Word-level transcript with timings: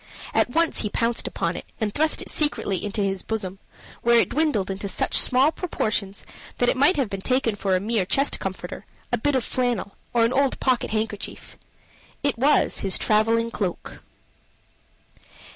At 0.33 0.49
once 0.49 0.79
he 0.79 0.87
had 0.87 0.93
pounced 0.93 1.27
upon 1.27 1.55
it, 1.55 1.65
and 1.79 1.93
thrust 1.93 2.23
it 2.23 2.29
secretly 2.31 2.83
into 2.83 3.03
his 3.03 3.21
bosom, 3.21 3.59
where 4.01 4.19
it 4.19 4.29
dwindled 4.29 4.71
into 4.71 4.87
such 4.87 5.15
small 5.19 5.51
proportions 5.51 6.25
that 6.57 6.67
it 6.69 6.75
might 6.75 6.95
have 6.95 7.07
been 7.07 7.21
taken 7.21 7.53
for 7.53 7.75
a 7.75 7.79
mere 7.79 8.03
chest 8.07 8.39
comforter, 8.39 8.83
a 9.11 9.19
bit 9.19 9.35
of 9.35 9.43
flannel, 9.43 9.93
or 10.11 10.25
an 10.25 10.33
old 10.33 10.59
pocket 10.59 10.89
handkerchief. 10.89 11.55
It 12.23 12.35
was 12.39 12.79
his 12.79 12.97
traveling 12.97 13.51
cloak! 13.51 14.01